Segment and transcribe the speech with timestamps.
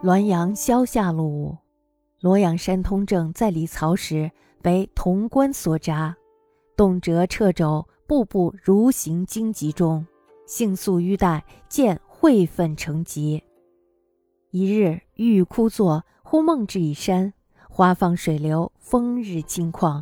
[0.00, 1.58] 滦阳萧下路，
[2.20, 4.30] 罗阳山通政在李曹时，
[4.62, 6.16] 为潼关所扎，
[6.76, 10.06] 动辄掣肘，步步如行荆棘中。
[10.46, 13.42] 性宿于带，见会愤成疾。
[14.52, 17.34] 一日欲枯坐，忽梦至一山，
[17.68, 20.00] 花放水流，风日清旷，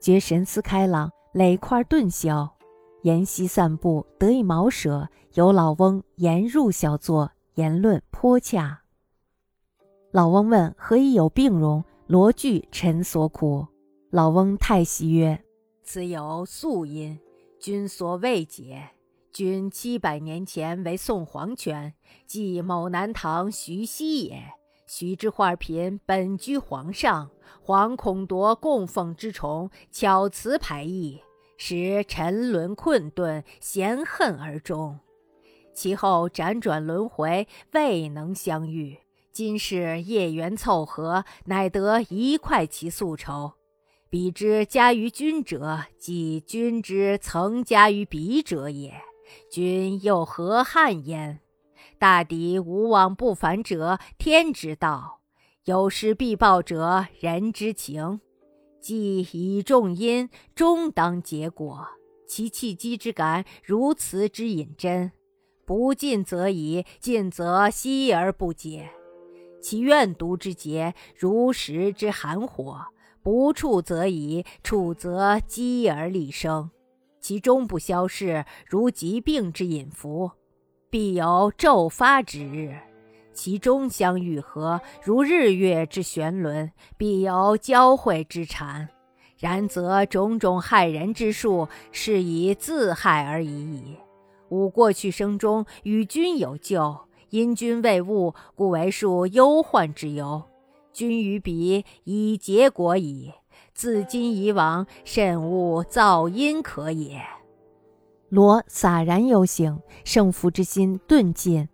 [0.00, 2.56] 觉神思开朗，累块顿消。
[3.02, 8.80] 沿溪散步，得一茅舍，有老翁言入小坐，言论颇洽。
[10.10, 11.84] 老翁问何以有病容？
[12.06, 13.66] 罗句臣所苦。
[14.10, 15.44] 老翁太息曰
[15.84, 17.20] ：“此有素因，
[17.60, 18.88] 君所未解。
[19.30, 21.92] 君七百年前为宋皇权，
[22.26, 24.42] 即某南唐徐熙也。
[24.86, 31.20] 徐之画品本居皇上，皇恐夺供奉之宠，巧辞排异，
[31.58, 34.98] 使沉沦困顿，嫌恨而终。
[35.74, 38.96] 其后辗转轮回，未能相遇。”
[39.38, 43.52] 今是业缘凑合，乃得一块其宿仇。
[44.10, 48.92] 彼之加于君者，即君之曾加于彼者也。
[49.48, 51.38] 君又何憾焉？
[52.00, 55.20] 大抵无往不返者，天之道；
[55.66, 58.20] 有失必报者，人之情。
[58.80, 61.86] 既以重因，终当结果。
[62.26, 65.12] 其契机之感，如此之引真。
[65.64, 68.90] 不进则已，进则息而不解。
[69.60, 72.76] 其怨毒之结，如石之寒火；
[73.22, 76.70] 不触则已，触则积而立生。
[77.20, 80.30] 其终不消逝，如疾病之隐伏，
[80.88, 82.72] 必有骤发之日；
[83.32, 88.88] 其终相愈合，如日月之旋轮，必有交汇之禅。
[89.36, 93.96] 然则种种害人之术，是以自害而已矣。
[94.48, 97.07] 吾过去生中与君有旧。
[97.30, 100.42] 因君未悟，故为数忧患之忧。
[100.92, 103.32] 君与彼以结果矣。
[103.74, 107.20] 自今以往，慎勿造因可也。
[108.28, 111.68] 罗洒然有醒，胜负之心顿尽，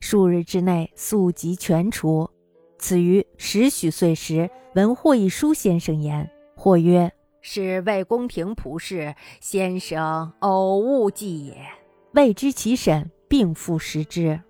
[0.00, 2.28] 数日之内宿疾全除。
[2.78, 11.56] 此于十许岁时，闻霍一书先生言，或曰：“是魏宫廷仆士，先生偶误记也。”
[12.12, 14.40] 未知其审，并复识之。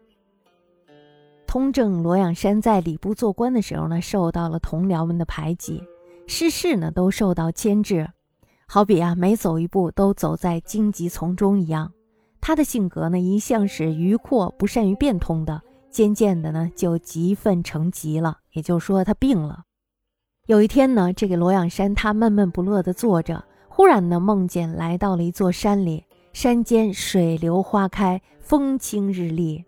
[1.55, 5.85] 通政罗阳山在礼部做官的时候呢，受到了同僚们的排挤，
[6.27, 8.11] 事事呢都受到牵制，
[8.67, 11.93] 好比啊每走一步都走在荆棘丛中一样。
[12.41, 15.63] 他的性格呢一向是愚阔，不善于变通的，
[15.93, 19.63] 渐渐的呢就积愤成疾了，也就是说他病了。
[20.47, 29.65] 有一天呢，这个罗阳山他闷闷不乐地坐着，忽然呢梦见来到了一座山里，山间水流花开，风清日丽。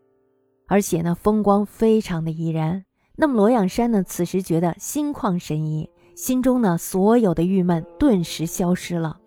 [0.67, 2.85] 而且呢，风光非常的怡然。
[3.17, 9.19] 那么罗阳山呢，此时觉得心旷神怡，心中呢所有的郁闷顿时消失了。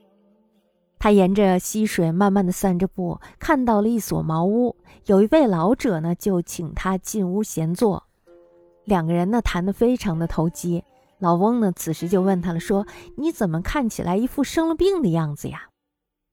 [0.99, 8.03] 他沿着溪水慢慢的散着步，看到了一所茅屋，有一位老者呢，就请他进屋闲坐。
[8.83, 10.83] 两个人呢谈得非常的投机。
[11.19, 12.85] 老翁呢此时就问他了，说
[13.17, 15.69] ：“你怎么看起来一副生了病的样子呀？”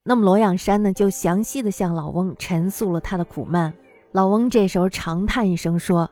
[0.03, 3.73] 那么罗阳山呢就详细的向老翁陈述了他的苦闷。
[4.11, 6.09] 老翁这时候长叹一声说：“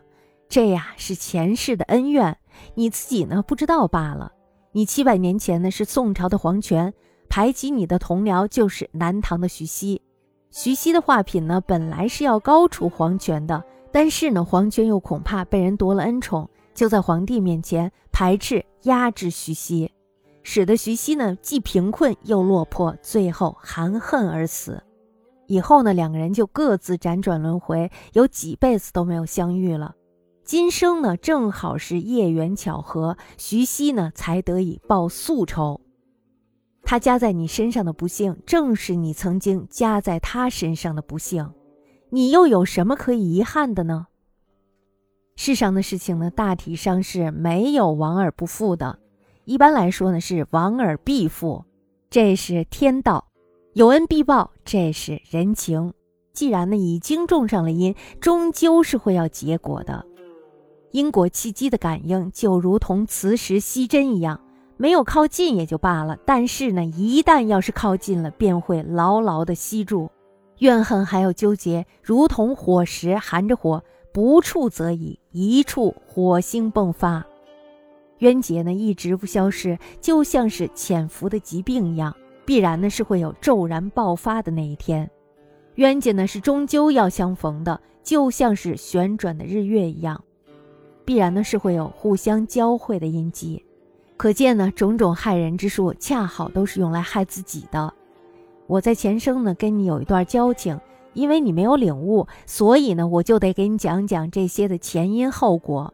[0.50, 2.38] 这呀是前世的恩怨，
[2.76, 4.32] 你自己呢不知道罢了。
[4.74, 6.94] 你七百年前呢是宋朝的皇权，
[7.30, 10.02] 排挤你的同僚就是南唐的徐熙。
[10.52, 19.92] 徐熙的画品呢本来是要高出皇权的，但是呢皇权又恐怕被人夺了恩宠，就在皇帝面前排斥压制徐熙，
[20.44, 24.84] 使得徐熙呢既贫困又落魄，最后含恨而死。”
[25.48, 29.96] 以后呢，两个人就各自辗转轮回，有几辈子都没有相遇了。
[30.44, 35.82] 今生呢，正好是业缘巧合，徐熙呢才得以报宿仇。
[36.84, 41.52] 他加在你身上的不幸，正是你曾经加在他身上的不幸。
[42.12, 44.06] 你又有什么可以遗憾的呢？
[45.36, 49.00] 世上的事情呢，大体上是没有亡而不复的。
[49.46, 51.66] 一般来说呢，是亡而必复，
[52.10, 53.28] 这是天道。
[53.76, 55.92] 有恩必报，这是人情。
[56.32, 60.06] 既然呢已经种上了因，终究是会要结果的。
[60.92, 64.40] 因果契机的感应就如同磁石吸针一样，
[64.78, 70.10] 没有靠近也就罢了，但是呢一旦要是靠近了，便会牢牢的吸住。
[70.60, 73.84] 怨恨还有纠结，如同火石含着火，
[74.14, 77.26] 不触则已，一触火星迸发。
[78.20, 82.16] 冤结呢一直不消失，就像是潜伏的疾病一样。
[82.46, 85.10] 必然呢是会有骤然爆发的那一天，
[85.76, 90.24] 冤家呢是终究要相逢的，就像是旋转的日月一样。
[91.04, 93.64] 必然呢是会有互相交汇的印记。
[94.18, 97.94] 可见呢，种种害人之术，恰好都是用来害自己的。
[98.68, 100.80] 我在前生呢跟你有一段交情，
[101.14, 105.94] 因为你没有领悟，所以呢我就得给你讲讲这些的前因后果。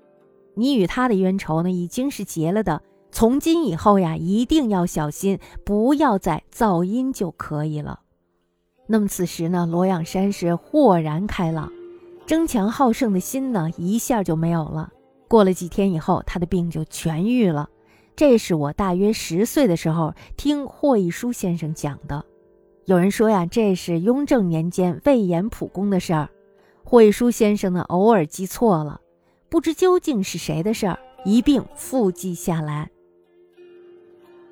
[0.54, 2.82] 你与他的冤仇呢已经是结了的，
[3.12, 8.00] 从今以后呀，一定要小心，不要再噪音就可以了。
[8.88, 11.72] 那么此时呢，罗阳山是豁然开朗，
[12.26, 14.92] 争强好胜的心呢一下就没有了。
[15.28, 17.70] 过了几天以后，他的病就痊愈了。
[18.16, 22.26] 这是我大约十岁的时候听霍一书先生讲的。
[22.86, 26.30] 有人说呀，这是雍正年间魏延普公的事儿。
[26.84, 29.00] 霍一书先生呢，偶尔记错了，
[29.50, 32.90] 不知究竟是谁的事儿，一并复记下来。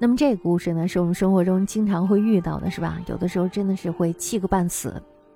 [0.01, 3.01] 那么这个故事呢，是我们生活中经常会遇到的，是吧？
[3.07, 4.93] 有的时候真的是会气个半死。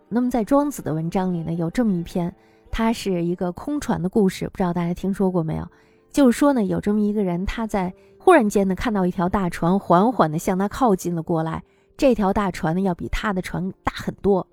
[0.07, 2.33] 那么在庄子的文章里呢，有这么一篇，
[2.71, 5.67] 它是一个空船的故事，不知道大家听说过没有？
[6.11, 11.61] 就是说呢，有这么一个人，他在忽然间呢看到一条大船缓缓地向他靠近了过来。
[11.97, 14.47] 这条大船呢要比他的船大很多，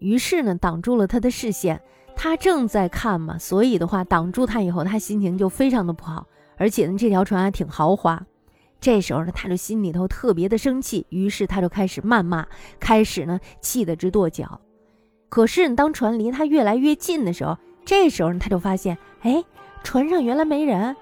[0.00, 1.80] 于是呢挡住了他的视线。
[2.14, 6.26] 他正在看嘛，所以的话挡住他以后，他心情就非常的不好。
[6.58, 8.22] 而且呢这条船还挺豪华。
[8.86, 12.46] 这时候呢他就心里头特别的生气，于是他就开始谩骂，
[12.78, 14.60] 开始呢气得直跺脚。
[15.28, 19.42] 可是当船离他越来越近的时候，这时候他就发现，哎。
[19.82, 20.96] 船上原来没人，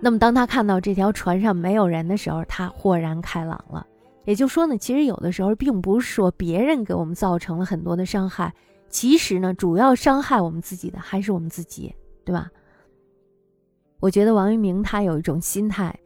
[0.00, 3.84] 那么当他看到这条船上没有人的时候，他豁然开朗了。
[4.24, 8.54] 也就说呢，其实有的时候并不是说别人给我们造成了很多的伤害，
[8.88, 11.92] 其实呢，主要伤害我们自己的还是我们自己，
[12.24, 12.48] 对吧？
[13.98, 15.96] 我觉得王阳明他有一种心态，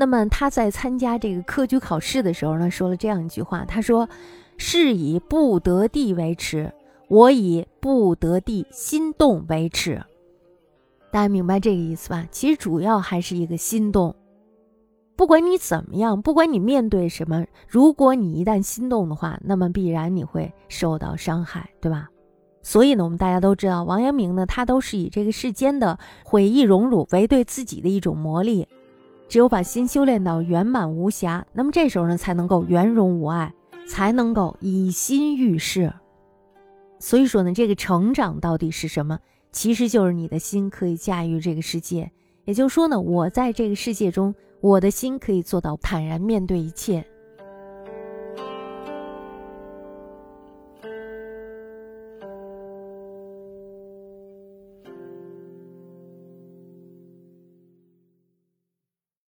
[0.00, 4.08] 那么他在参加这个科举考试的时候呢，说了这样一句话，他说
[4.56, 6.72] ：“是以不得地为耻，
[7.08, 10.02] 我以不得地心动为耻。”
[11.12, 12.26] 大家明白这个意思吧？
[12.30, 14.16] 其实主要还是一个心动。
[15.16, 22.08] 不管你怎么样，不管你面对什么，如果你一旦心动的话，那么必然你会受到伤害，对吧？
[22.62, 28.66] 所以呢，我们大家都知道，王阳明呢，他都是以这个世间的毁誉荣辱为对自己的一种磨砺。
[29.30, 33.54] 只有把心修炼到圆满无瑕，那么这时候呢，才能够圆融无碍，
[33.86, 35.92] 才能够以心遇事。
[36.98, 39.20] 所以说呢，这个成长到底是什么？
[39.52, 42.10] 其实就是你的心可以驾驭这个世界，
[42.44, 47.06] 也就是说呢，我在这个世界中，我的心可以做到坦然面对一切。